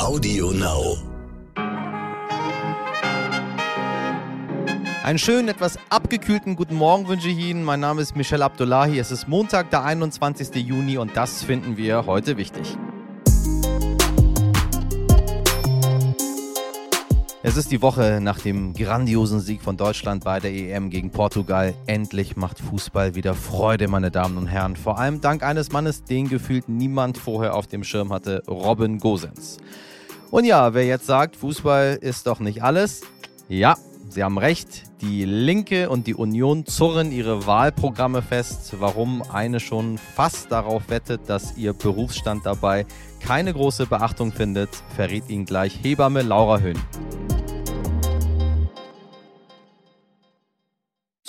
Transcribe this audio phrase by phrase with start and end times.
[0.00, 0.96] Audio Now.
[5.04, 7.62] Einen schönen, etwas abgekühlten guten Morgen wünsche ich Ihnen.
[7.64, 8.98] Mein Name ist Michel Abdullahi.
[8.98, 10.54] Es ist Montag, der 21.
[10.54, 12.78] Juni und das finden wir heute wichtig.
[17.42, 21.74] Es ist die Woche nach dem grandiosen Sieg von Deutschland bei der EM gegen Portugal.
[21.86, 24.76] Endlich macht Fußball wieder Freude, meine Damen und Herren.
[24.76, 29.58] Vor allem dank eines Mannes, den gefühlt niemand vorher auf dem Schirm hatte, Robin Gosens.
[30.30, 33.02] Und ja, wer jetzt sagt, Fußball ist doch nicht alles,
[33.48, 33.76] ja,
[34.10, 38.74] Sie haben recht, die Linke und die Union zurren ihre Wahlprogramme fest.
[38.80, 42.86] Warum eine schon fast darauf wettet, dass ihr Berufsstand dabei
[43.20, 46.78] keine große Beachtung findet, verrät Ihnen gleich Hebamme Laura Höhn.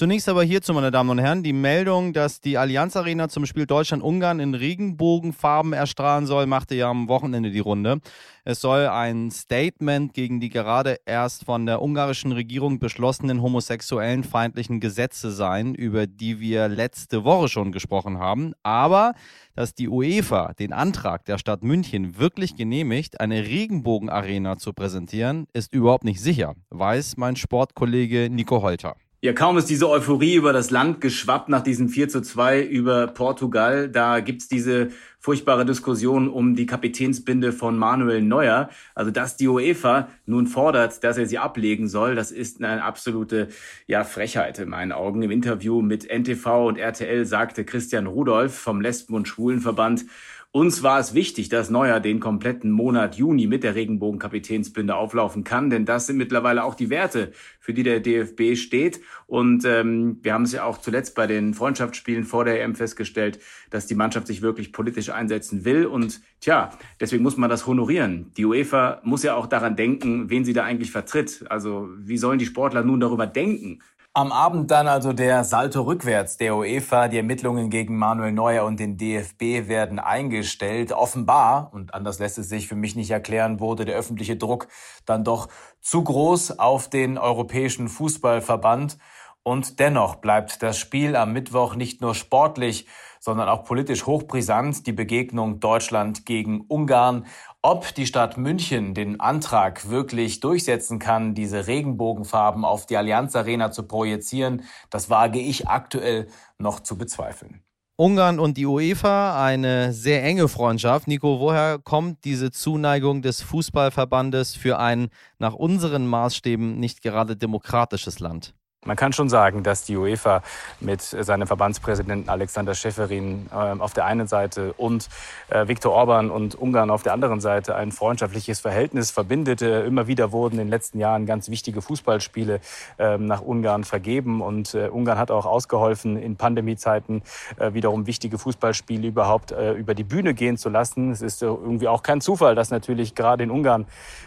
[0.02, 3.68] Zunächst aber hierzu, meine Damen und Herren, die Meldung, dass die Allianz Arena zum Spiel
[3.68, 8.00] Deutschland-Ungarn in Regenbogenfarben erstrahlen soll, machte ja am Wochenende die Runde.
[8.44, 14.80] Es soll ein Statement gegen die gerade erst von der ungarischen Regierung beschlossenen homosexuellen feindlichen
[14.80, 18.54] Gesetze sein, über die wir letzte Woche schon gesprochen haben.
[18.64, 19.14] Aber
[19.54, 25.72] dass die UEFA den Antrag der Stadt München wirklich genehmigt, eine Regenbogenarena zu präsentieren, ist
[25.72, 28.96] überhaupt nicht sicher, weiß mein Sportkollege Nico Holter.
[29.24, 33.06] Ja, kaum ist diese Euphorie über das Land geschwappt nach diesem 4 zu 2 über
[33.06, 33.88] Portugal.
[33.88, 38.72] Da gibt's diese furchtbare Diskussion um die Kapitänsbinde von Manuel Neuer.
[38.96, 43.50] Also, dass die UEFA nun fordert, dass er sie ablegen soll, das ist eine absolute
[43.86, 45.22] ja, Frechheit in meinen Augen.
[45.22, 50.06] Im Interview mit NTV und RTL sagte Christian Rudolph vom Lesben- und Schwulenverband,
[50.54, 55.70] uns war es wichtig, dass Neuer den kompletten Monat Juni mit der Regenbogenkapitänsbinde auflaufen kann,
[55.70, 59.00] denn das sind mittlerweile auch die Werte, für die der DFB steht.
[59.28, 63.40] Und ähm, wir haben es ja auch zuletzt bei den Freundschaftsspielen vor der EM festgestellt,
[63.70, 65.86] dass die Mannschaft sich wirklich politisch einsetzen will.
[65.86, 68.34] Und tja, deswegen muss man das honorieren.
[68.36, 71.46] Die UEFA muss ja auch daran denken, wen sie da eigentlich vertritt.
[71.48, 73.80] Also wie sollen die Sportler nun darüber denken,
[74.14, 77.08] am Abend dann also der Salto rückwärts der UEFA.
[77.08, 80.92] Die Ermittlungen gegen Manuel Neuer und den DFB werden eingestellt.
[80.92, 84.68] Offenbar, und anders lässt es sich für mich nicht erklären, wurde der öffentliche Druck
[85.06, 85.48] dann doch
[85.80, 88.98] zu groß auf den Europäischen Fußballverband.
[89.44, 92.88] Und dennoch bleibt das Spiel am Mittwoch nicht nur sportlich,
[93.22, 94.86] sondern auch politisch hochbrisant.
[94.88, 97.28] Die Begegnung Deutschland gegen Ungarn.
[97.62, 103.72] Ob die Stadt München den Antrag wirklich durchsetzen kann, diese Regenbogenfarben auf die Allianz Arena
[103.72, 106.28] zu projizieren, das wage ich aktuell
[106.58, 107.62] noch zu bezweifeln.
[107.98, 111.08] Ungarn und die UEFA, eine sehr enge Freundschaft.
[111.08, 118.20] Nico, woher kommt diese Zuneigung des Fußballverbandes für ein nach unseren Maßstäben nicht gerade demokratisches
[118.20, 118.56] Land?
[118.84, 120.42] Man kann schon sagen, dass die UEFA
[120.80, 125.08] mit seinem Verbandspräsidenten Alexander Schäferin äh, auf der einen Seite und
[125.52, 129.62] äh, Viktor Orban und Ungarn auf der anderen Seite ein freundschaftliches Verhältnis verbindet.
[129.62, 132.60] Äh, immer wieder wurden in den letzten Jahren ganz wichtige Fußballspiele
[132.98, 137.22] ähm, nach Ungarn vergeben und äh, Ungarn hat auch ausgeholfen, in Pandemiezeiten
[137.60, 141.12] wiederum wichtige Fußballspiele überhaupt über die Bühne gehen zu lassen.
[141.12, 143.86] Es ist irgendwie auch kein Zufall, dass natürlich gerade in Ungarn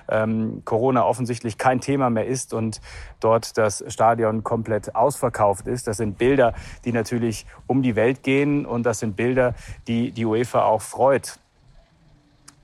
[0.09, 2.81] ähm, Corona offensichtlich kein Thema mehr ist und
[3.21, 5.87] dort das Stadion komplett ausverkauft ist.
[5.88, 9.55] Das sind Bilder, die natürlich um die Welt gehen und das sind Bilder,
[9.88, 11.38] die die UEFA auch freut.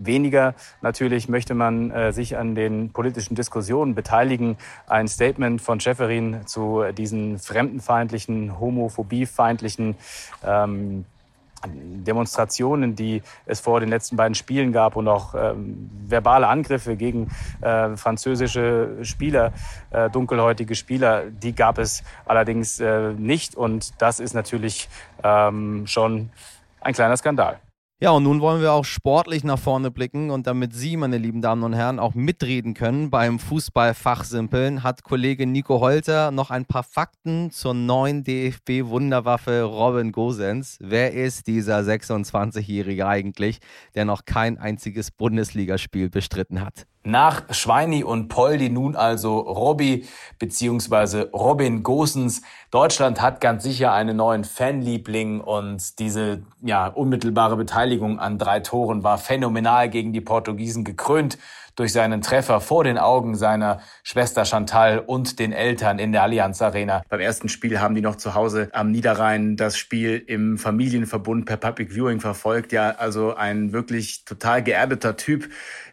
[0.01, 4.57] Weniger natürlich möchte man äh, sich an den politischen Diskussionen beteiligen.
[4.87, 9.97] Ein Statement von Schäferin zu diesen fremdenfeindlichen, homophobie-feindlichen
[10.43, 11.05] ähm,
[11.67, 17.31] Demonstrationen, die es vor den letzten beiden Spielen gab und auch ähm, verbale Angriffe gegen
[17.61, 19.53] äh, französische Spieler,
[19.91, 23.55] äh, dunkelhäutige Spieler, die gab es allerdings äh, nicht.
[23.55, 24.89] Und das ist natürlich
[25.23, 26.31] ähm, schon
[26.81, 27.61] ein kleiner Skandal.
[28.03, 31.43] Ja, und nun wollen wir auch sportlich nach vorne blicken und damit Sie, meine lieben
[31.43, 36.83] Damen und Herren, auch mitreden können beim Fußballfachsimpeln, hat Kollege Nico Holter noch ein paar
[36.83, 40.79] Fakten zur neuen DFB-Wunderwaffe Robin Gosens.
[40.81, 43.59] Wer ist dieser 26-Jährige eigentlich,
[43.95, 46.87] der noch kein einziges Bundesligaspiel bestritten hat?
[47.03, 50.07] Nach Schweini und Poldi nun also Robby
[50.39, 51.29] bzw.
[51.33, 52.43] Robin Gosens.
[52.71, 59.03] Deutschland hat ganz sicher einen neuen Fanliebling und diese ja, unmittelbare Beteiligung an drei Toren
[59.03, 61.39] war phänomenal gegen die Portugiesen gekrönt
[61.81, 66.61] durch seinen Treffer vor den Augen seiner Schwester Chantal und den Eltern in der Allianz
[66.61, 67.03] Arena.
[67.09, 71.57] Beim ersten Spiel haben die noch zu Hause am Niederrhein das Spiel im Familienverbund per
[71.57, 72.73] Public Viewing verfolgt.
[72.73, 75.49] Ja, also ein wirklich total geerdeter Typ.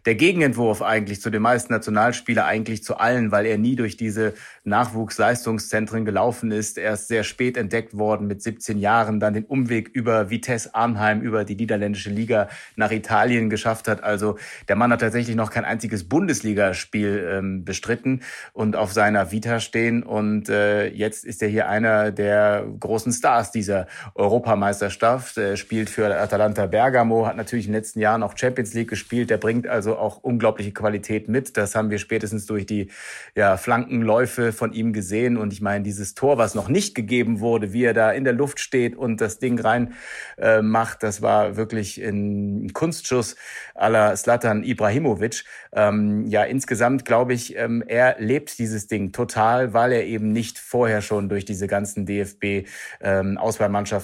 [0.08, 4.36] Der Gegenentwurf eigentlich zu den meisten Nationalspielern, eigentlich zu allen, weil er nie durch diese
[4.64, 6.78] Nachwuchsleistungszentren gelaufen ist.
[6.78, 11.20] Er ist sehr spät entdeckt worden mit 17 Jahren, dann den Umweg über Vitesse Arnheim,
[11.20, 14.02] über die niederländische Liga nach Italien geschafft hat.
[14.02, 14.38] Also
[14.70, 18.22] der Mann hat tatsächlich noch kein einziges Bundesligaspiel ähm, bestritten
[18.54, 20.04] und auf seiner Vita stehen.
[20.04, 25.38] Und äh, jetzt ist er hier einer der großen Stars dieser Europameisterschaft.
[25.38, 29.30] Er spielt für Atalanta Bergamo, hat natürlich in den letzten Jahren auch Champions League gespielt.
[29.30, 31.58] Der bringt also auch unglaubliche Qualität mit.
[31.58, 32.90] Das haben wir spätestens durch die
[33.36, 35.38] ja, Flankenläufe von ihm gesehen.
[35.38, 38.34] Und ich meine, dieses Tor, was noch nicht gegeben wurde, wie er da in der
[38.34, 39.94] Luft steht und das Ding rein
[40.38, 43.36] äh, macht, das war wirklich ein Kunstschuss
[43.76, 45.44] aller Slatan Ibrahimovic.
[45.74, 50.58] Ähm, ja, insgesamt glaube ich, ähm, er lebt dieses Ding total, weil er eben nicht
[50.58, 52.68] vorher schon durch diese ganzen DFB
[53.02, 53.38] ähm,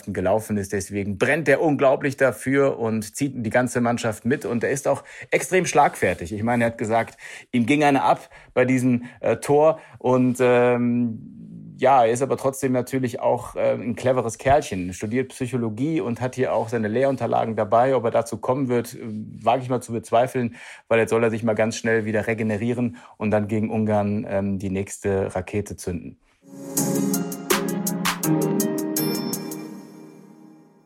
[0.08, 0.74] gelaufen ist.
[0.74, 4.46] Deswegen brennt er unglaublich dafür und zieht die ganze Mannschaft mit.
[4.46, 6.34] Und er ist auch extrem schlagfertig.
[6.34, 7.18] Ich meine, er hat gesagt,
[7.52, 12.72] ihm ging eine ab bei diesem äh, Tor und ähm, ja, er ist aber trotzdem
[12.72, 17.96] natürlich auch äh, ein cleveres Kerlchen, studiert Psychologie und hat hier auch seine Lehrunterlagen dabei.
[17.96, 20.56] Ob er dazu kommen wird, äh, wage ich mal zu bezweifeln,
[20.88, 24.60] weil jetzt soll er sich mal ganz schnell wieder regenerieren und dann gegen Ungarn ähm,
[24.60, 26.18] die nächste Rakete zünden.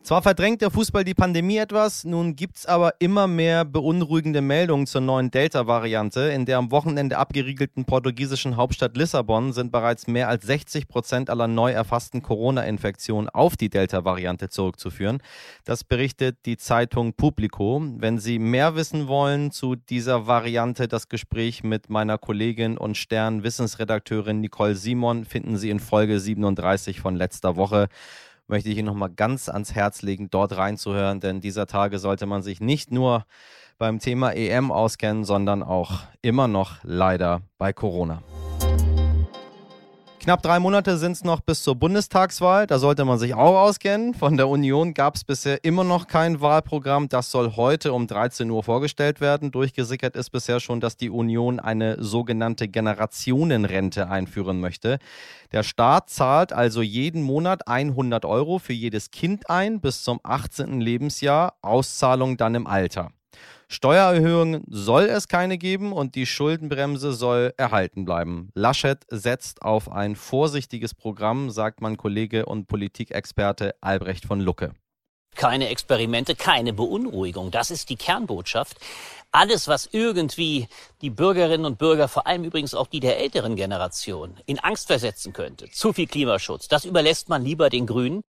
[0.08, 4.86] Zwar verdrängt der Fußball die Pandemie etwas, nun gibt es aber immer mehr beunruhigende Meldungen
[4.86, 6.30] zur neuen Delta-Variante.
[6.30, 11.46] In der am Wochenende abgeriegelten portugiesischen Hauptstadt Lissabon sind bereits mehr als 60 Prozent aller
[11.46, 15.18] neu erfassten Corona-Infektionen auf die Delta-Variante zurückzuführen.
[15.66, 17.82] Das berichtet die Zeitung Publico.
[17.98, 24.40] Wenn Sie mehr wissen wollen zu dieser Variante, das Gespräch mit meiner Kollegin und Stern-Wissensredakteurin
[24.40, 27.88] Nicole Simon finden Sie in Folge 37 von letzter Woche
[28.48, 32.42] möchte ich Ihnen nochmal ganz ans Herz legen, dort reinzuhören, denn dieser Tage sollte man
[32.42, 33.24] sich nicht nur
[33.78, 38.22] beim Thema EM auskennen, sondern auch immer noch leider bei Corona.
[40.28, 42.66] Knapp drei Monate sind es noch bis zur Bundestagswahl.
[42.66, 44.12] Da sollte man sich auch auskennen.
[44.12, 47.08] Von der Union gab es bisher immer noch kein Wahlprogramm.
[47.08, 49.52] Das soll heute um 13 Uhr vorgestellt werden.
[49.52, 54.98] Durchgesickert ist bisher schon, dass die Union eine sogenannte Generationenrente einführen möchte.
[55.52, 60.82] Der Staat zahlt also jeden Monat 100 Euro für jedes Kind ein bis zum 18.
[60.82, 61.54] Lebensjahr.
[61.62, 63.12] Auszahlung dann im Alter.
[63.70, 68.48] Steuererhöhungen soll es keine geben und die Schuldenbremse soll erhalten bleiben.
[68.54, 74.72] Laschet setzt auf ein vorsichtiges Programm, sagt mein Kollege und Politikexperte Albrecht von Lucke.
[75.34, 77.50] Keine Experimente, keine Beunruhigung.
[77.50, 78.78] Das ist die Kernbotschaft.
[79.30, 80.66] Alles, was irgendwie
[81.02, 85.34] die Bürgerinnen und Bürger, vor allem übrigens auch die der älteren Generation, in Angst versetzen
[85.34, 88.22] könnte, zu viel Klimaschutz, das überlässt man lieber den Grünen.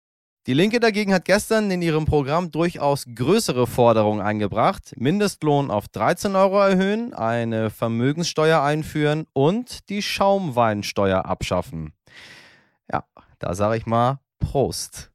[0.49, 4.95] Die Linke dagegen hat gestern in ihrem Programm durchaus größere Forderungen eingebracht.
[4.97, 11.93] Mindestlohn auf 13 Euro erhöhen, eine Vermögenssteuer einführen und die Schaumweinsteuer abschaffen.
[12.91, 13.03] Ja,
[13.37, 15.11] da sage ich mal Prost.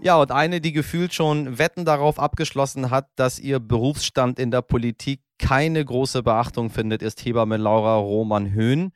[0.00, 4.62] Ja, und eine, die gefühlt schon Wetten darauf abgeschlossen hat, dass ihr Berufsstand in der
[4.62, 8.92] Politik keine große Beachtung findet, ist Hebamme Laura Roman-Höhn.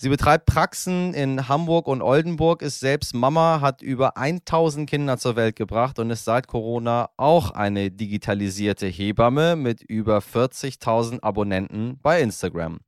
[0.00, 5.34] Sie betreibt Praxen in Hamburg und Oldenburg, ist selbst Mama, hat über 1000 Kinder zur
[5.34, 12.20] Welt gebracht und ist seit Corona auch eine digitalisierte Hebamme mit über 40.000 Abonnenten bei
[12.20, 12.78] Instagram.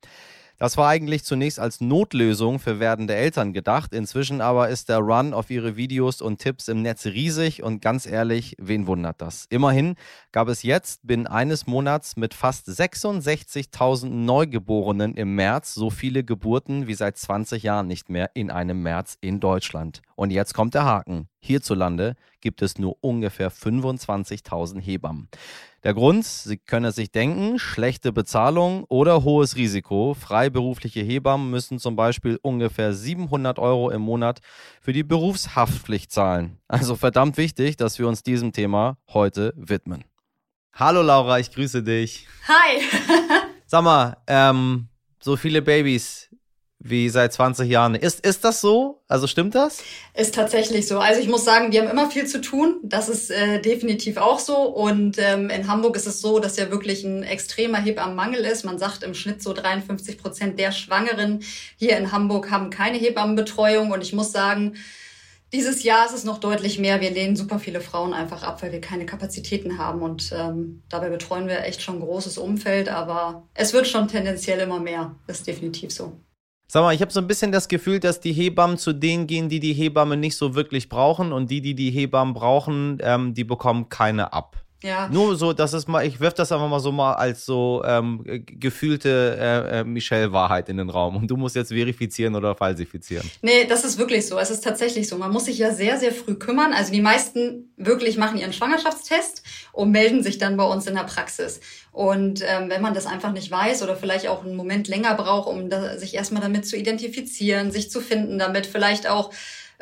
[0.61, 3.95] Das war eigentlich zunächst als Notlösung für werdende Eltern gedacht.
[3.95, 8.05] Inzwischen aber ist der Run auf ihre Videos und Tipps im Netz riesig und ganz
[8.05, 9.47] ehrlich, wen wundert das?
[9.49, 9.95] Immerhin
[10.33, 16.87] gab es jetzt binnen eines Monats mit fast 66.000 Neugeborenen im März so viele Geburten
[16.87, 20.03] wie seit 20 Jahren nicht mehr in einem März in Deutschland.
[20.15, 21.31] Und jetzt kommt der Haken.
[21.39, 25.31] Hierzulande gibt es nur ungefähr 25.000 Hebammen.
[25.83, 30.13] Der Grund, Sie können es sich denken, schlechte Bezahlung oder hohes Risiko.
[30.13, 34.41] Freiberufliche Hebammen müssen zum Beispiel ungefähr 700 Euro im Monat
[34.83, 36.59] für die Berufshaftpflicht zahlen.
[36.69, 40.05] Also verdammt wichtig, dass wir uns diesem Thema heute widmen.
[40.75, 42.27] Hallo Laura, ich grüße dich.
[42.47, 42.83] Hi.
[43.65, 46.29] Sag mal, ähm, so viele Babys,
[46.83, 47.95] wie seit 20 Jahren.
[47.95, 49.03] Ist, ist das so?
[49.07, 49.83] Also stimmt das?
[50.15, 50.99] Ist tatsächlich so.
[50.99, 52.81] Also ich muss sagen, wir haben immer viel zu tun.
[52.83, 54.57] Das ist äh, definitiv auch so.
[54.63, 58.65] Und ähm, in Hamburg ist es so, dass ja wirklich ein extremer Hebammenmangel ist.
[58.65, 61.41] Man sagt im Schnitt so 53 Prozent der Schwangeren
[61.77, 63.91] hier in Hamburg haben keine Hebammenbetreuung.
[63.91, 64.77] Und ich muss sagen,
[65.53, 67.03] dieses Jahr ist es noch deutlich mehr.
[67.03, 70.01] Wir lehnen super viele Frauen einfach ab, weil wir keine Kapazitäten haben.
[70.01, 72.89] Und ähm, dabei betreuen wir echt schon ein großes Umfeld.
[72.89, 75.15] Aber es wird schon tendenziell immer mehr.
[75.27, 76.19] Das ist definitiv so.
[76.73, 79.49] Sag mal, ich habe so ein bisschen das Gefühl, dass die Hebammen zu denen gehen,
[79.49, 83.43] die die Hebamme nicht so wirklich brauchen und die, die die Hebammen brauchen, ähm, die
[83.43, 84.57] bekommen keine ab.
[84.83, 85.09] Ja.
[85.09, 88.23] Nur so, das ist mal, ich wirf das einfach mal so mal als so ähm,
[88.47, 91.17] gefühlte äh, äh, Michelle-Wahrheit in den Raum.
[91.17, 93.31] Und du musst jetzt verifizieren oder falsifizieren.
[93.43, 94.39] Nee, das ist wirklich so.
[94.39, 95.19] Es ist tatsächlich so.
[95.19, 96.73] Man muss sich ja sehr, sehr früh kümmern.
[96.73, 101.05] Also die meisten wirklich machen ihren Schwangerschaftstest und melden sich dann bei uns in der
[101.05, 101.61] Praxis.
[101.93, 105.49] Und ähm, wenn man das einfach nicht weiß oder vielleicht auch einen Moment länger braucht,
[105.49, 109.31] um da, sich erstmal damit zu identifizieren, sich zu finden, damit vielleicht auch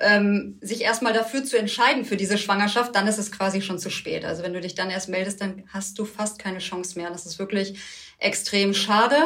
[0.01, 3.91] ähm, sich erstmal dafür zu entscheiden für diese Schwangerschaft, dann ist es quasi schon zu
[3.91, 4.25] spät.
[4.25, 7.11] Also wenn du dich dann erst meldest, dann hast du fast keine Chance mehr.
[7.11, 7.79] Das ist wirklich
[8.19, 9.17] extrem schade.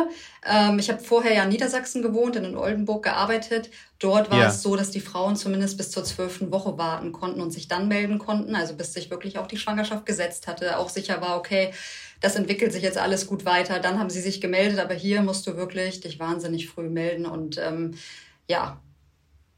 [0.44, 3.70] Ähm, ich habe vorher ja in Niedersachsen gewohnt, in Oldenburg gearbeitet.
[3.98, 4.48] Dort war ja.
[4.48, 7.88] es so, dass die Frauen zumindest bis zur zwölften Woche warten konnten und sich dann
[7.88, 8.54] melden konnten.
[8.54, 11.72] Also bis sich wirklich auch die Schwangerschaft gesetzt hatte, auch sicher war, okay,
[12.20, 13.78] das entwickelt sich jetzt alles gut weiter.
[13.78, 17.58] Dann haben sie sich gemeldet, aber hier musst du wirklich dich wahnsinnig früh melden und
[17.58, 17.94] ähm,
[18.48, 18.80] ja,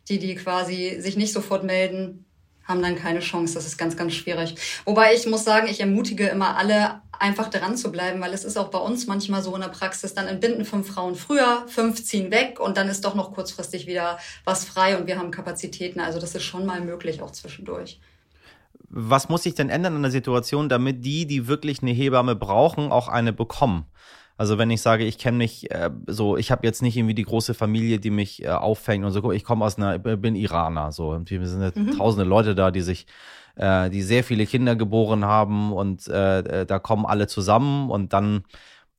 [0.08, 2.24] die, die quasi sich nicht sofort melden,
[2.64, 3.54] haben dann keine Chance.
[3.54, 4.54] Das ist ganz, ganz schwierig.
[4.84, 8.56] Wobei ich muss sagen, ich ermutige immer alle, einfach dran zu bleiben, weil es ist
[8.56, 12.30] auch bei uns manchmal so in der Praxis, dann entbinden fünf Frauen früher, fünf ziehen
[12.30, 16.00] weg und dann ist doch noch kurzfristig wieder was frei und wir haben Kapazitäten.
[16.00, 18.00] Also das ist schon mal möglich, auch zwischendurch.
[18.88, 22.92] Was muss sich denn ändern in der Situation, damit die, die wirklich eine Hebamme brauchen,
[22.92, 23.86] auch eine bekommen?
[24.36, 27.22] Also wenn ich sage, ich kenne mich äh, so, ich habe jetzt nicht irgendwie die
[27.22, 31.20] große Familie, die mich äh, auffängt und so, ich komme aus einer, bin Iraner, so,
[31.24, 31.96] wir sind mhm.
[31.96, 33.06] tausende Leute da, die sich,
[33.54, 38.12] äh, die sehr viele Kinder geboren haben und äh, äh, da kommen alle zusammen und
[38.12, 38.44] dann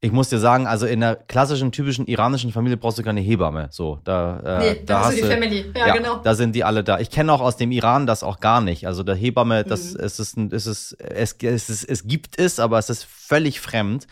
[0.06, 3.70] ich muss dir sagen, also in einer klassischen, typischen iranischen Familie brauchst du keine Hebamme.
[3.72, 5.65] So, da, äh, nee, da, da hast du die Family.
[5.75, 6.18] Ja, ja, genau.
[6.18, 7.00] Da sind die alle da.
[7.00, 8.86] Ich kenne auch aus dem Iran das auch gar nicht.
[8.86, 10.01] Also der Hebamme, das mhm.
[10.01, 14.06] es ist, es ist, es, es, es, es gibt es, aber es ist völlig fremd.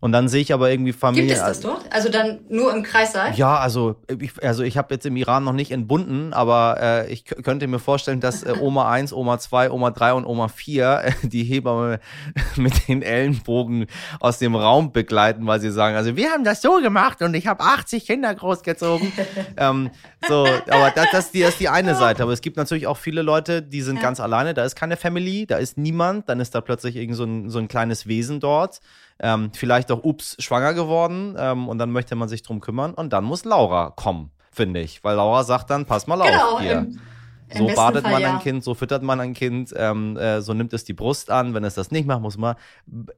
[0.00, 1.26] Und dann sehe ich aber irgendwie Familie.
[1.26, 1.84] Gibt es das dort?
[1.90, 3.34] Also dann nur im Kreissaal?
[3.34, 7.24] Ja, also ich, also ich habe jetzt im Iran noch nicht entbunden, aber äh, ich
[7.24, 11.12] könnte mir vorstellen, dass äh, Oma 1, Oma 2, Oma 3 und Oma 4 äh,
[11.26, 11.98] die Hebamme
[12.56, 13.86] mit den Ellenbogen
[14.20, 17.48] aus dem Raum begleiten, weil sie sagen, also wir haben das so gemacht und ich
[17.48, 19.12] habe 80 Kinder großgezogen.
[19.56, 19.90] ähm,
[20.28, 22.22] so, aber das, das, die, das ist die eine Seite.
[22.22, 24.02] Aber es gibt natürlich auch viele Leute, die sind ja.
[24.02, 27.24] ganz alleine, da ist keine Family, da ist niemand, dann ist da plötzlich irgend so
[27.24, 28.80] ein, so ein kleines Wesen dort
[29.20, 33.12] ähm, vielleicht auch, ups, schwanger geworden ähm, und dann möchte man sich drum kümmern und
[33.12, 36.78] dann muss Laura kommen, finde ich, weil Laura sagt dann, pass mal genau, auf hier.
[36.78, 37.00] Im,
[37.48, 38.40] im so badet Fall, man ein ja.
[38.40, 41.54] Kind, so füttert man ein Kind, ähm, äh, so nimmt es die Brust an.
[41.54, 42.56] Wenn es das nicht macht, muss man.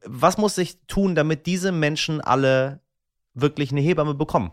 [0.05, 2.79] Was muss sich tun, damit diese Menschen alle
[3.33, 4.51] wirklich eine Hebamme bekommen?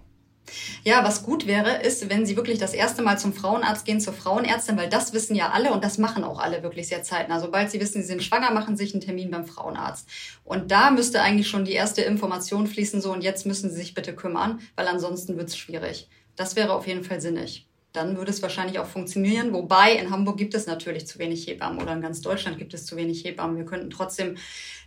[0.84, 4.12] Ja, was gut wäre, ist, wenn Sie wirklich das erste Mal zum Frauenarzt gehen, zur
[4.12, 7.40] Frauenärztin, weil das wissen ja alle und das machen auch alle wirklich sehr zeitnah.
[7.40, 10.08] Sobald Sie wissen, Sie sind schwanger, machen Sie sich einen Termin beim Frauenarzt.
[10.44, 13.94] Und da müsste eigentlich schon die erste Information fließen, so und jetzt müssen Sie sich
[13.94, 16.08] bitte kümmern, weil ansonsten wird es schwierig.
[16.36, 17.68] Das wäre auf jeden Fall sinnig.
[17.92, 19.52] Dann würde es wahrscheinlich auch funktionieren.
[19.52, 22.86] Wobei in Hamburg gibt es natürlich zu wenig Hebammen oder in ganz Deutschland gibt es
[22.86, 23.56] zu wenig Hebammen.
[23.56, 24.36] Wir könnten trotzdem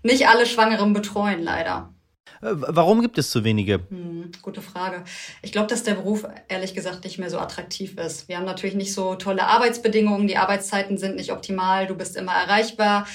[0.04, 1.94] nicht alle Schwangeren betreuen, leider.
[2.42, 3.82] Äh, warum gibt es zu wenige?
[3.90, 5.04] Hm, gute Frage.
[5.42, 8.28] Ich glaube, dass der Beruf ehrlich gesagt nicht mehr so attraktiv ist.
[8.28, 12.34] Wir haben natürlich nicht so tolle Arbeitsbedingungen, die Arbeitszeiten sind nicht optimal, du bist immer
[12.34, 13.08] erreichbar.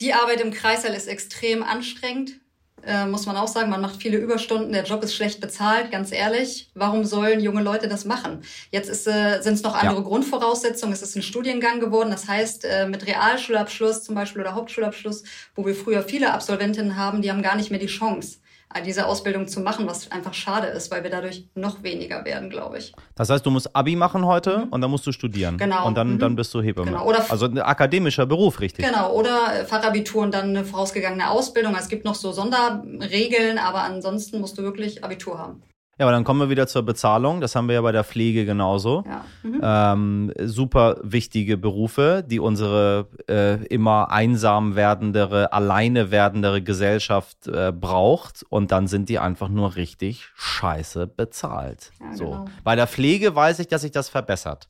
[0.00, 2.40] Die Arbeit im Kreißsaal ist extrem anstrengend,
[2.84, 3.70] äh, muss man auch sagen.
[3.70, 6.70] Man macht viele Überstunden, der Job ist schlecht bezahlt, ganz ehrlich.
[6.74, 8.42] Warum sollen junge Leute das machen?
[8.72, 10.02] Jetzt äh, sind es noch andere ja.
[10.02, 10.92] Grundvoraussetzungen.
[10.92, 12.10] Es ist ein Studiengang geworden.
[12.10, 15.22] Das heißt, äh, mit Realschulabschluss zum Beispiel oder Hauptschulabschluss,
[15.54, 18.38] wo wir früher viele Absolventinnen haben, die haben gar nicht mehr die Chance
[18.80, 22.78] diese Ausbildung zu machen, was einfach schade ist, weil wir dadurch noch weniger werden, glaube
[22.78, 22.92] ich.
[23.14, 24.68] Das heißt, du musst Abi machen heute mhm.
[24.70, 25.58] und dann musst du studieren.
[25.58, 25.86] Genau.
[25.86, 26.18] Und dann, mhm.
[26.18, 26.90] dann bist du Hebamme.
[26.90, 27.06] Genau.
[27.06, 28.86] Oder also ein akademischer Beruf, richtig?
[28.86, 29.12] Genau.
[29.12, 31.76] Oder Fachabitur und dann eine vorausgegangene Ausbildung.
[31.78, 35.62] Es gibt noch so Sonderregeln, aber ansonsten musst du wirklich Abitur haben.
[35.98, 37.42] Ja, aber dann kommen wir wieder zur Bezahlung.
[37.42, 39.04] Das haben wir ja bei der Pflege genauso.
[39.06, 39.24] Ja.
[39.42, 39.60] Mhm.
[39.62, 48.44] Ähm, super wichtige Berufe, die unsere äh, immer einsam werdendere, alleine werdendere Gesellschaft äh, braucht.
[48.48, 51.92] Und dann sind die einfach nur richtig scheiße bezahlt.
[52.00, 52.24] Ja, so.
[52.24, 52.44] Genau.
[52.64, 54.68] Bei der Pflege weiß ich, dass sich das verbessert.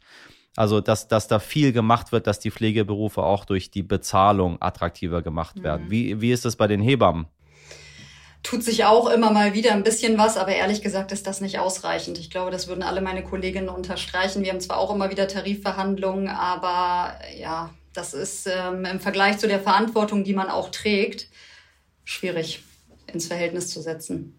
[0.56, 5.22] Also, dass, dass da viel gemacht wird, dass die Pflegeberufe auch durch die Bezahlung attraktiver
[5.22, 5.62] gemacht mhm.
[5.62, 5.86] werden.
[5.88, 7.26] Wie, wie ist das bei den Hebammen?
[8.42, 11.58] Tut sich auch immer mal wieder ein bisschen was, aber ehrlich gesagt ist das nicht
[11.58, 12.18] ausreichend.
[12.18, 14.42] Ich glaube, das würden alle meine Kolleginnen unterstreichen.
[14.42, 19.46] Wir haben zwar auch immer wieder Tarifverhandlungen, aber ja, das ist ähm, im Vergleich zu
[19.46, 21.28] der Verantwortung, die man auch trägt,
[22.04, 22.62] schwierig
[23.06, 24.38] ins Verhältnis zu setzen.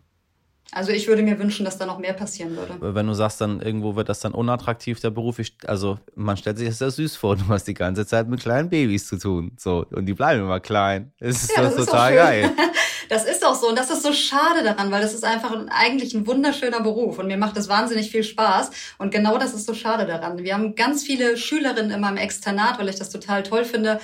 [0.76, 2.96] Also ich würde mir wünschen, dass da noch mehr passieren würde.
[2.96, 5.38] Wenn du sagst, dann irgendwo wird das dann unattraktiv, der Beruf.
[5.38, 7.36] Ich, also man stellt sich das sehr süß vor.
[7.36, 9.52] Du hast die ganze Zeit mit kleinen Babys zu tun.
[9.58, 11.14] So, und die bleiben immer klein.
[11.20, 12.52] Das ist ja, das total geil.
[13.14, 16.16] Das ist auch so und das ist so schade daran, weil das ist einfach eigentlich
[16.16, 19.76] ein wunderschöner Beruf und mir macht das wahnsinnig viel Spaß und genau das ist so
[19.76, 20.40] schade daran.
[20.40, 24.00] Wir haben ganz viele Schülerinnen in meinem Externat, weil ich das total toll finde,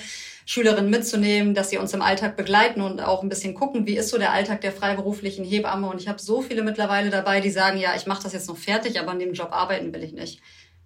[0.46, 4.10] Schülerinnen mitzunehmen, dass sie uns im Alltag begleiten und auch ein bisschen gucken, wie ist
[4.10, 5.88] so der Alltag der freiberuflichen Hebamme.
[5.88, 8.58] Und ich habe so viele mittlerweile dabei, die sagen, ja, ich mache das jetzt noch
[8.58, 10.40] fertig, aber an dem Job arbeiten will ich nicht.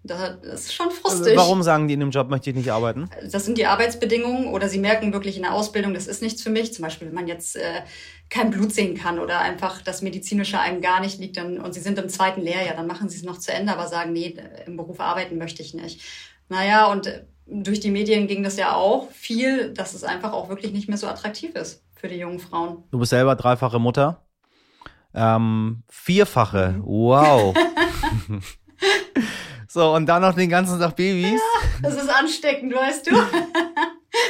[0.07, 1.35] Das ist schon frustig.
[1.35, 3.09] Warum sagen die in dem Job möchte ich nicht arbeiten?
[3.31, 6.51] Das sind die Arbeitsbedingungen oder sie merken wirklich in der Ausbildung, das ist nichts für
[6.51, 6.75] mich.
[6.75, 7.81] Zum Beispiel, wenn man jetzt äh,
[8.29, 11.81] kein Blut sehen kann oder einfach das Medizinische einem gar nicht liegt dann, und sie
[11.81, 14.77] sind im zweiten Lehrjahr, dann machen sie es noch zu Ende, aber sagen, nee, im
[14.77, 16.03] Beruf arbeiten möchte ich nicht.
[16.51, 20.51] Naja, und äh, durch die Medien ging das ja auch viel, dass es einfach auch
[20.51, 22.85] wirklich nicht mehr so attraktiv ist für die jungen Frauen.
[22.91, 24.21] Du bist selber dreifache Mutter.
[25.15, 27.55] Ähm, vierfache, wow.
[29.75, 31.33] So, und dann noch den ganzen Tag Babys.
[31.33, 33.11] Ja, das ist ansteckend, weißt du.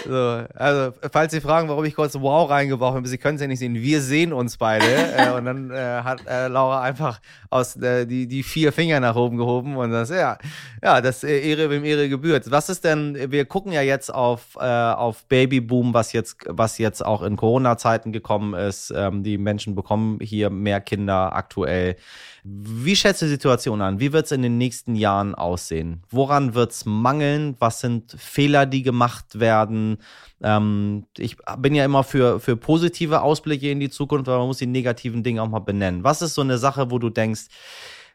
[0.04, 3.46] So, also, falls Sie fragen, warum ich kurz Wow reingebracht habe, Sie können es ja
[3.46, 3.75] nicht sehen.
[3.75, 4.84] Wir sehen uns beide.
[4.84, 7.20] äh, und dann äh, hat äh, Laura einfach
[7.50, 10.38] aus äh, die, die vier Finger nach oben gehoben und das, ja,
[10.82, 12.50] ja, das äh, Ehre wem Ehre gebührt.
[12.50, 17.04] Was ist denn, wir gucken ja jetzt auf, äh, auf Babyboom, was jetzt, was jetzt
[17.04, 18.92] auch in Corona-Zeiten gekommen ist.
[18.94, 21.96] Ähm, die Menschen bekommen hier mehr Kinder aktuell.
[22.44, 24.00] Wie schätzt du die Situation an?
[24.00, 26.02] Wie wird es in den nächsten Jahren aussehen?
[26.11, 27.56] Woran wird es mangeln?
[27.58, 29.93] Was sind Fehler, die gemacht werden?
[30.42, 34.58] Ähm, ich bin ja immer für, für positive Ausblicke in die Zukunft, aber man muss
[34.58, 36.04] die negativen Dinge auch mal benennen.
[36.04, 37.46] Was ist so eine Sache, wo du denkst,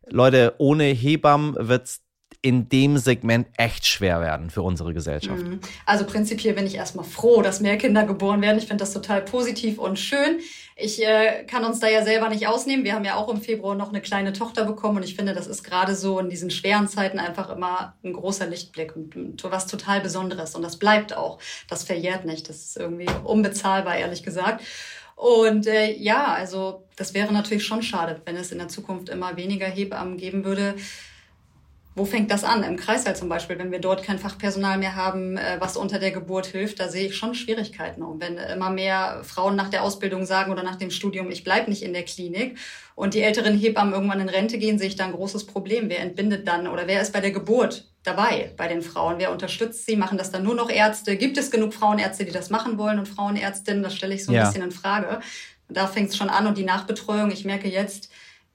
[0.08, 2.02] Leute, ohne Hebammen wird es
[2.42, 5.44] in dem Segment echt schwer werden für unsere Gesellschaft.
[5.44, 5.60] Mhm.
[5.86, 8.58] Also prinzipiell bin ich erstmal froh, dass mehr Kinder geboren werden.
[8.58, 10.40] Ich finde das total positiv und schön.
[10.78, 12.86] Ich äh, kann uns da ja selber nicht ausnehmen.
[12.86, 15.48] Wir haben ja auch im Februar noch eine kleine Tochter bekommen und ich finde, das
[15.48, 20.00] ist gerade so in diesen schweren Zeiten einfach immer ein großer Lichtblick und was total
[20.00, 20.56] Besonderes.
[20.56, 21.40] Und das bleibt auch.
[21.68, 22.48] Das verjährt nicht.
[22.48, 24.64] Das ist irgendwie unbezahlbar, ehrlich gesagt.
[25.18, 29.36] Und äh, ja, also das wäre natürlich schon schade, wenn es in der Zukunft immer
[29.36, 30.76] weniger Hebammen geben würde
[32.00, 32.64] wo fängt das an?
[32.64, 36.12] Im Kreißsaal zum Beispiel, wenn wir dort kein Fachpersonal mehr haben, äh, was unter der
[36.12, 38.02] Geburt hilft, da sehe ich schon Schwierigkeiten.
[38.02, 41.70] Und wenn immer mehr Frauen nach der Ausbildung sagen oder nach dem Studium, ich bleibe
[41.70, 42.58] nicht in der Klinik
[42.96, 45.90] und die älteren Hebammen irgendwann in Rente gehen, sehe ich da ein großes Problem.
[45.90, 49.16] Wer entbindet dann oder wer ist bei der Geburt dabei bei den Frauen?
[49.20, 49.98] Wer unterstützt sie?
[49.98, 51.18] Machen das dann nur noch Ärzte?
[51.18, 53.84] Gibt es genug Frauenärzte, die das machen wollen und Frauenärztinnen?
[53.84, 54.46] Das stelle ich so ein ja.
[54.46, 55.20] bisschen in Frage.
[55.68, 57.30] Da fängt es schon an und die Nachbetreuung.
[57.30, 58.10] Ich merke jetzt,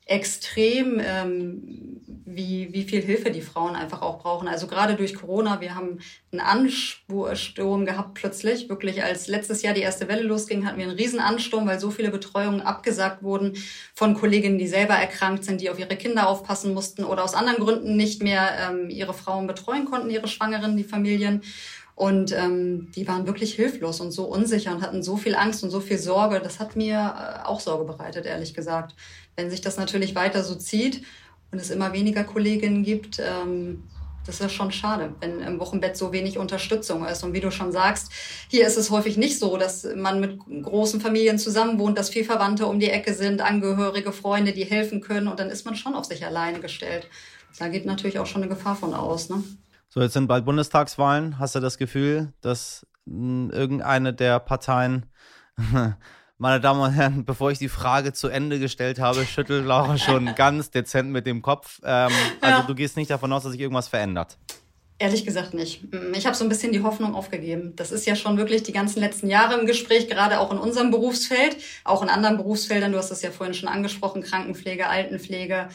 [0.06, 4.48] extrem, ähm, wie, wie viel Hilfe die Frauen einfach auch brauchen.
[4.48, 8.68] Also gerade durch Corona, wir haben einen Ansturm gehabt plötzlich.
[8.68, 11.90] Wirklich als letztes Jahr die erste Welle losging, hatten wir einen riesen Ansturm, weil so
[11.90, 13.54] viele Betreuungen abgesagt wurden
[13.94, 17.62] von Kolleginnen, die selber erkrankt sind, die auf ihre Kinder aufpassen mussten oder aus anderen
[17.62, 21.42] Gründen nicht mehr ähm, ihre Frauen betreuen konnten, ihre Schwangeren, die Familien.
[21.94, 25.70] Und ähm, die waren wirklich hilflos und so unsicher und hatten so viel Angst und
[25.70, 26.40] so viel Sorge.
[26.40, 28.96] Das hat mir äh, auch Sorge bereitet, ehrlich gesagt.
[29.37, 31.04] Wenn sich das natürlich weiter so zieht
[31.52, 33.85] und es immer weniger Kolleginnen gibt, ähm,
[34.26, 37.22] das ist schon schade, wenn im Wochenbett so wenig Unterstützung ist.
[37.22, 38.11] Und wie du schon sagst,
[38.48, 42.66] hier ist es häufig nicht so, dass man mit großen Familien zusammenwohnt, dass viel Verwandte
[42.66, 45.28] um die Ecke sind, Angehörige, Freunde, die helfen können.
[45.28, 47.07] Und dann ist man schon auf sich alleine gestellt.
[47.59, 49.28] Da geht natürlich auch schon eine Gefahr von aus.
[49.28, 49.44] Ne?
[49.88, 51.38] So, jetzt sind bald Bundestagswahlen.
[51.38, 55.06] Hast du das Gefühl, dass hm, irgendeine der Parteien,
[56.38, 60.34] meine Damen und Herren, bevor ich die Frage zu Ende gestellt habe, schüttelt Laura schon
[60.36, 61.80] ganz dezent mit dem Kopf.
[61.84, 62.64] Ähm, also ja.
[62.66, 64.38] du gehst nicht davon aus, dass sich irgendwas verändert.
[64.98, 65.82] Ehrlich gesagt nicht.
[65.92, 67.74] Hm, ich habe so ein bisschen die Hoffnung aufgegeben.
[67.76, 70.90] Das ist ja schon wirklich die ganzen letzten Jahre im Gespräch, gerade auch in unserem
[70.90, 72.92] Berufsfeld, auch in anderen Berufsfeldern.
[72.92, 75.68] Du hast es ja vorhin schon angesprochen, Krankenpflege, Altenpflege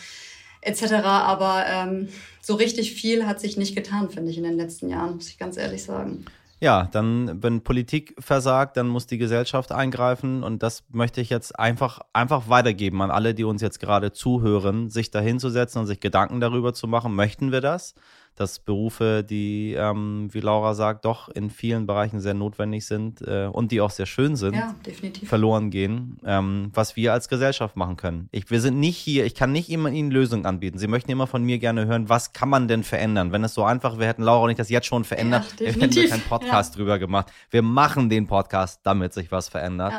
[0.62, 0.94] etc.
[1.04, 2.10] Aber ähm,
[2.42, 5.38] so richtig viel hat sich nicht getan, finde ich, in den letzten Jahren, muss ich
[5.38, 6.26] ganz ehrlich sagen.
[6.62, 11.58] Ja, dann, wenn Politik versagt, dann muss die Gesellschaft eingreifen und das möchte ich jetzt
[11.58, 16.42] einfach, einfach weitergeben an alle, die uns jetzt gerade zuhören, sich dahinzusetzen und sich Gedanken
[16.42, 17.96] darüber zu machen, möchten wir das?
[18.40, 23.50] Dass Berufe, die, ähm, wie Laura sagt, doch in vielen Bereichen sehr notwendig sind äh,
[23.52, 24.74] und die auch sehr schön sind, ja,
[25.26, 28.30] verloren gehen, ähm, was wir als Gesellschaft machen können.
[28.32, 30.78] Ich, wir sind nicht hier, ich kann nicht immer Ihnen Lösungen anbieten.
[30.78, 33.34] Sie möchten immer von mir gerne hören, was kann man denn verändern?
[33.34, 35.94] Wenn es so einfach wäre, hätten Laura und ich das jetzt schon verändert, ja, hätten
[35.94, 36.78] wir keinen Podcast ja.
[36.78, 37.28] drüber gemacht.
[37.50, 39.94] Wir machen den Podcast, damit sich was verändert.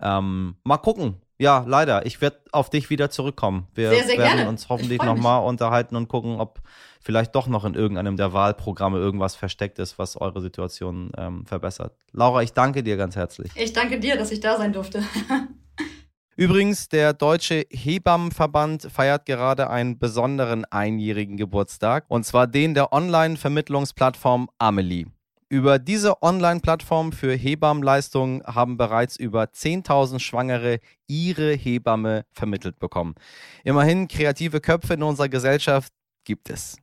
[0.00, 2.06] Ähm, mal gucken, ja, leider.
[2.06, 3.66] Ich werde auf dich wieder zurückkommen.
[3.74, 4.48] Wir sehr, sehr werden gerne.
[4.48, 6.60] uns hoffentlich nochmal unterhalten und gucken, ob
[7.04, 11.94] vielleicht doch noch in irgendeinem der Wahlprogramme irgendwas versteckt ist, was eure Situation ähm, verbessert.
[12.12, 13.52] Laura, ich danke dir ganz herzlich.
[13.54, 15.02] Ich danke dir, dass ich da sein durfte.
[16.36, 24.48] Übrigens, der Deutsche Hebammenverband feiert gerade einen besonderen einjährigen Geburtstag, und zwar den der Online-Vermittlungsplattform
[24.58, 25.06] Amelie.
[25.48, 33.14] Über diese Online-Plattform für Hebammenleistungen haben bereits über 10.000 Schwangere ihre Hebamme vermittelt bekommen.
[33.62, 35.92] Immerhin kreative Köpfe in unserer Gesellschaft
[36.24, 36.76] gibt es.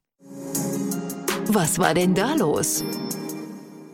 [1.47, 2.83] Was war denn da los?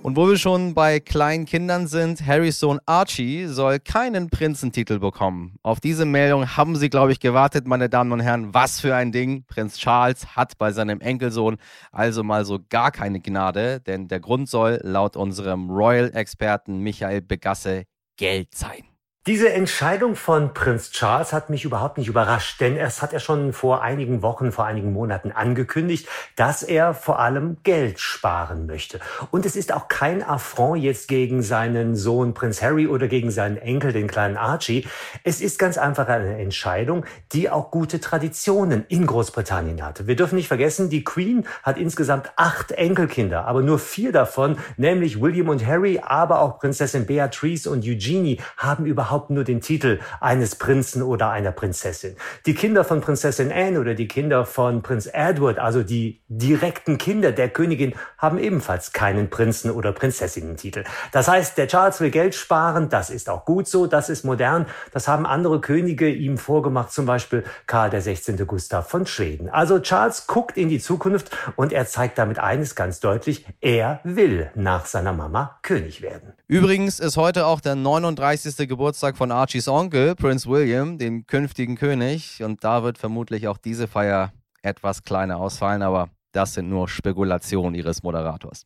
[0.08, 5.58] Und wo wir schon bei kleinen Kindern sind, Harrys Sohn Archie soll keinen Prinzentitel bekommen.
[5.63, 8.54] Auf diese Meldung haben Sie, glaube ich, gewartet, meine Damen und Herren.
[8.54, 9.44] Was für ein Ding.
[9.48, 11.58] Prinz Charles hat bei seinem Enkelsohn
[11.92, 17.84] also mal so gar keine Gnade, denn der Grund soll laut unserem Royal-Experten Michael Begasse
[18.16, 18.86] Geld sein.
[19.28, 23.52] Diese Entscheidung von Prinz Charles hat mich überhaupt nicht überrascht, denn es hat er schon
[23.52, 29.02] vor einigen Wochen, vor einigen Monaten angekündigt, dass er vor allem Geld sparen möchte.
[29.30, 33.58] Und es ist auch kein Affront jetzt gegen seinen Sohn Prinz Harry oder gegen seinen
[33.58, 34.88] Enkel, den kleinen Archie.
[35.26, 40.08] Es ist ganz einfach eine Entscheidung, die auch gute Traditionen in Großbritannien hatte.
[40.08, 45.20] Wir dürfen nicht vergessen, die Queen hat insgesamt acht Enkelkinder, aber nur vier davon, nämlich
[45.20, 50.00] William und Harry, aber auch Prinzessin Beatrice und Eugenie, haben überhaupt überhaupt nur den Titel
[50.22, 52.16] eines Prinzen oder einer Prinzessin.
[52.46, 57.32] Die Kinder von Prinzessin Anne oder die Kinder von Prinz Edward, also die direkten Kinder
[57.32, 60.84] der Königin, haben ebenfalls keinen Prinzen- oder Prinzessinnentitel.
[61.12, 64.68] Das heißt, der Charles will Geld sparen, das ist auch gut so, das ist modern,
[64.92, 68.46] das haben andere Könige ihm vorgemacht, zum Beispiel Karl 16.
[68.46, 69.50] Gustav von Schweden.
[69.50, 74.52] Also Charles guckt in die Zukunft und er zeigt damit eines ganz deutlich, er will
[74.54, 76.34] nach seiner Mama König werden.
[76.48, 78.68] Übrigens ist heute auch der 39.
[78.70, 82.43] Geburtstag von Archies Onkel, Prince William, dem künftigen König.
[82.43, 87.76] Und da wird vermutlich auch diese Feier etwas kleiner ausfallen, aber das sind nur Spekulationen
[87.76, 88.65] ihres Moderators.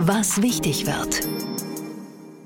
[0.00, 1.26] Was wichtig wird.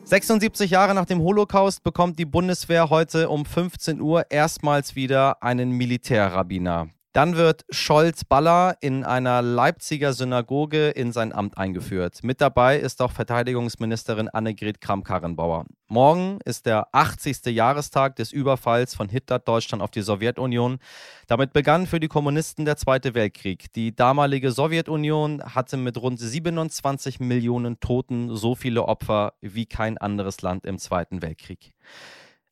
[0.05, 5.73] 76 Jahre nach dem Holocaust bekommt die Bundeswehr heute um 15 Uhr erstmals wieder einen
[5.73, 6.89] Militärrabbiner.
[7.13, 12.25] Dann wird Scholz Baller in einer Leipziger Synagoge in sein Amt eingeführt.
[12.25, 15.67] Mit dabei ist auch Verteidigungsministerin Annegret Kramp-Karrenbauer.
[15.89, 17.45] Morgen ist der 80.
[17.55, 20.79] Jahrestag des Überfalls von Hitler-Deutschland auf die Sowjetunion.
[21.27, 23.71] Damit begann für die Kommunisten der Zweite Weltkrieg.
[23.75, 30.41] Die damalige Sowjetunion hatte mit rund 27 Millionen Toten so viele Opfer wie kein anderes
[30.41, 31.75] Land im Zweiten Weltkrieg.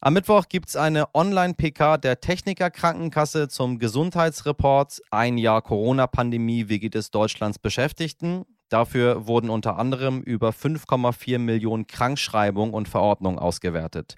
[0.02, 6.78] Am Mittwoch gibt es eine Online-PK der Techniker Krankenkasse zum Gesundheitsreport Ein Jahr Corona-Pandemie, wie
[6.78, 8.46] geht es Deutschlands Beschäftigten?
[8.70, 14.14] Dafür wurden unter anderem über 5,4 Millionen Krankschreibungen und Verordnungen ausgewertet.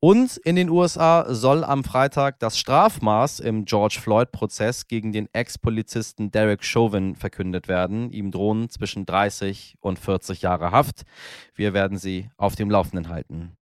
[0.00, 6.32] Und in den USA soll am Freitag das Strafmaß im George Floyd-Prozess gegen den Ex-Polizisten
[6.32, 8.10] Derek Chauvin verkündet werden.
[8.10, 11.02] Ihm drohen zwischen 30 und 40 Jahre Haft.
[11.54, 13.56] Wir werden Sie auf dem Laufenden halten.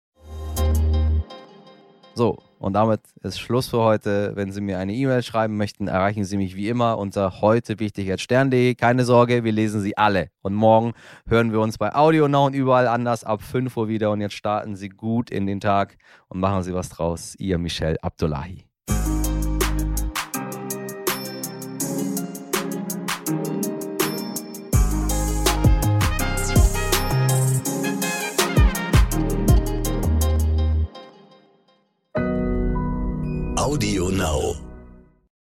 [2.18, 4.32] So, und damit ist Schluss für heute.
[4.34, 8.20] Wenn Sie mir eine E-Mail schreiben möchten, erreichen Sie mich wie immer unter heute wichtig
[8.20, 8.74] stern.de.
[8.74, 10.32] Keine Sorge, wir lesen sie alle.
[10.42, 10.94] Und morgen
[11.28, 14.10] hören wir uns bei Audio Now und überall anders ab 5 Uhr wieder.
[14.10, 17.36] Und jetzt starten Sie gut in den Tag und machen Sie was draus.
[17.38, 18.67] Ihr Michel Abdullahi.